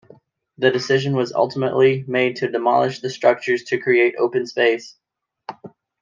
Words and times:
The 0.57 0.71
decision 0.71 1.15
was 1.15 1.31
ultimately 1.31 2.03
made 2.07 2.35
to 2.37 2.49
demolish 2.49 3.01
the 3.01 3.09
structures 3.11 3.63
to 3.65 3.77
create 3.79 4.15
open 4.17 4.47
space. 4.47 4.95